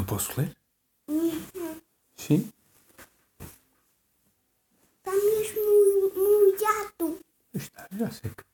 Posso 0.00 0.38
ler? 0.38 0.56
Uhum. 1.08 1.80
Sim. 2.16 2.52
Está 4.98 5.12
mesmo 5.12 6.12
molhado. 6.14 7.20
Está, 7.54 7.88
já 7.92 8.10
sei 8.10 8.30
que. 8.30 8.44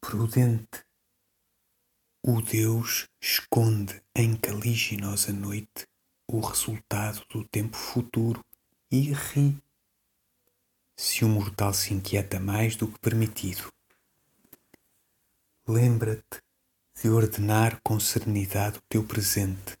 Prudente, 0.00 0.84
o 2.24 2.40
Deus 2.42 3.08
esconde 3.20 4.02
em 4.14 4.36
caliginosa 4.36 5.32
noite 5.32 5.86
o 6.28 6.40
resultado 6.40 7.24
do 7.28 7.44
tempo 7.44 7.76
futuro 7.76 8.44
e 8.90 9.12
ri 9.12 9.60
se 10.96 11.24
o 11.24 11.28
mortal 11.28 11.74
se 11.74 11.92
inquieta 11.92 12.38
mais 12.38 12.76
do 12.76 12.86
que 12.86 12.98
permitido. 13.00 13.72
Lembra-te 15.66 16.40
de 17.02 17.10
ordenar 17.10 17.80
com 17.82 17.98
serenidade 17.98 18.78
o 18.78 18.82
teu 18.88 19.02
presente. 19.02 19.76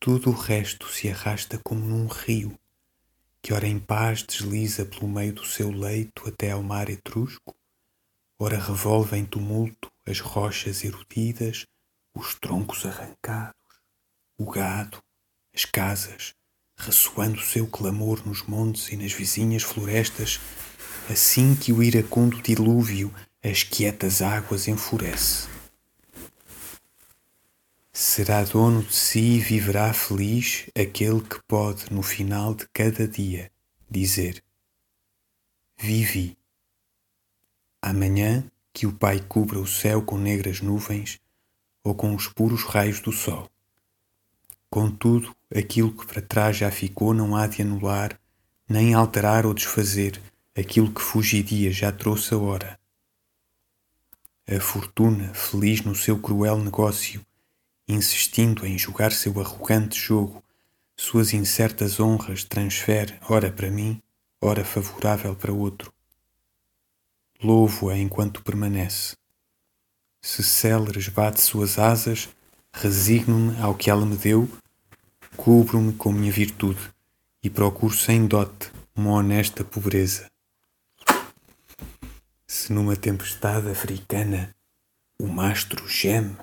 Tudo 0.00 0.30
o 0.30 0.32
resto 0.32 0.88
se 0.88 1.08
arrasta 1.08 1.56
como 1.62 1.86
num 1.86 2.08
rio, 2.08 2.58
que 3.40 3.54
ora 3.54 3.68
em 3.68 3.78
paz 3.78 4.24
desliza 4.24 4.84
pelo 4.84 5.06
meio 5.06 5.32
do 5.32 5.46
seu 5.46 5.70
leito 5.70 6.28
até 6.28 6.50
ao 6.50 6.64
mar 6.64 6.90
etrusco, 6.90 7.54
ora 8.40 8.58
revolve 8.58 9.16
em 9.16 9.24
tumulto 9.24 9.88
as 10.04 10.18
rochas 10.18 10.82
erudidas, 10.82 11.64
os 12.12 12.34
troncos 12.34 12.84
arrancados, 12.84 13.54
o 14.36 14.50
gado, 14.50 14.98
as 15.54 15.64
casas, 15.64 16.34
ressoando 16.76 17.38
o 17.38 17.44
seu 17.44 17.68
clamor 17.68 18.26
nos 18.26 18.42
montes 18.42 18.88
e 18.88 18.96
nas 18.96 19.12
vizinhas 19.12 19.62
florestas, 19.62 20.40
assim 21.08 21.54
que 21.54 21.72
o 21.72 21.84
iracundo 21.84 22.42
dilúvio 22.42 23.14
as 23.44 23.62
quietas 23.62 24.20
águas 24.20 24.66
enfurece. 24.66 25.59
Será 28.20 28.44
dono 28.44 28.82
de 28.82 28.94
si 28.94 29.36
e 29.36 29.40
viverá 29.40 29.94
feliz 29.94 30.68
aquele 30.78 31.22
que 31.22 31.42
pode, 31.48 31.90
no 31.90 32.02
final 32.02 32.54
de 32.54 32.68
cada 32.68 33.08
dia, 33.08 33.50
dizer: 33.90 34.44
Vivi. 35.78 36.36
Amanhã 37.80 38.44
que 38.74 38.86
o 38.86 38.92
Pai 38.92 39.24
cubra 39.26 39.58
o 39.58 39.66
céu 39.66 40.02
com 40.02 40.18
negras 40.18 40.60
nuvens 40.60 41.18
ou 41.82 41.94
com 41.94 42.14
os 42.14 42.28
puros 42.28 42.62
raios 42.62 43.00
do 43.00 43.10
sol. 43.10 43.50
Contudo, 44.68 45.34
aquilo 45.50 45.90
que 45.90 46.06
para 46.06 46.20
trás 46.20 46.58
já 46.58 46.70
ficou 46.70 47.14
não 47.14 47.34
há 47.34 47.46
de 47.46 47.62
anular, 47.62 48.20
nem 48.68 48.92
alterar 48.92 49.46
ou 49.46 49.54
desfazer 49.54 50.20
aquilo 50.54 50.92
que 50.92 51.00
fugidia 51.00 51.72
já 51.72 51.90
trouxe 51.90 52.34
a 52.34 52.36
hora. 52.36 52.78
A 54.46 54.60
fortuna, 54.60 55.32
feliz 55.32 55.80
no 55.80 55.94
seu 55.94 56.18
cruel 56.18 56.58
negócio, 56.58 57.24
insistindo 57.90 58.66
em 58.66 58.78
jogar 58.78 59.12
seu 59.12 59.40
arrogante 59.40 59.98
jogo, 59.98 60.42
suas 60.96 61.32
incertas 61.32 61.98
honras 61.98 62.44
transfere 62.44 63.18
ora 63.28 63.50
para 63.50 63.70
mim, 63.70 64.00
ora 64.40 64.64
favorável 64.64 65.34
para 65.34 65.52
outro. 65.52 65.92
Louvo-a 67.42 67.96
enquanto 67.96 68.42
permanece. 68.42 69.16
Se 70.22 70.42
céleres 70.42 71.08
bate 71.08 71.40
suas 71.40 71.78
asas, 71.78 72.28
resigno-me 72.72 73.58
ao 73.60 73.74
que 73.74 73.90
ela 73.90 74.04
me 74.04 74.16
deu, 74.16 74.48
cubro-me 75.36 75.92
com 75.94 76.12
minha 76.12 76.30
virtude 76.30 76.90
e 77.42 77.48
procuro 77.48 77.94
sem 77.94 78.26
dote 78.26 78.70
uma 78.94 79.12
honesta 79.12 79.64
pobreza. 79.64 80.30
Se 82.46 82.72
numa 82.72 82.94
tempestade 82.94 83.70
africana 83.70 84.54
o 85.18 85.26
mastro 85.26 85.88
geme, 85.88 86.36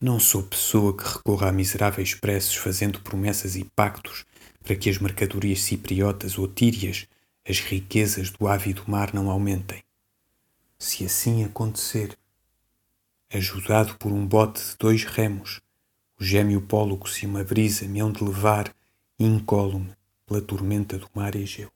não 0.00 0.18
sou 0.18 0.42
pessoa 0.42 0.96
que 0.96 1.04
recorra 1.04 1.50
a 1.50 1.52
miseráveis 1.52 2.14
preces 2.14 2.54
fazendo 2.54 3.02
promessas 3.02 3.54
e 3.54 3.64
pactos 3.64 4.24
para 4.62 4.74
que 4.74 4.88
as 4.88 4.96
mercadorias 4.96 5.60
cipriotas 5.60 6.38
ou 6.38 6.48
tírias, 6.48 7.06
as 7.46 7.60
riquezas 7.60 8.30
do 8.30 8.48
ávido 8.48 8.82
mar 8.86 9.12
não 9.12 9.30
aumentem. 9.30 9.82
Se 10.78 11.04
assim 11.04 11.44
acontecer, 11.44 12.16
ajudado 13.30 13.96
por 13.98 14.10
um 14.10 14.26
bote 14.26 14.64
de 14.64 14.76
dois 14.78 15.04
remos, 15.04 15.60
o 16.18 16.24
gêmeo 16.24 16.62
pólogo 16.62 17.06
se 17.06 17.26
uma 17.26 17.44
brisa 17.44 17.86
me 17.86 18.00
hão 18.00 18.10
de 18.10 18.24
levar 18.24 18.74
e 19.18 19.24
incolo-me 19.24 19.92
pela 20.26 20.40
tormenta 20.40 20.96
do 20.96 21.08
mar 21.14 21.34
Egeu. 21.34 21.70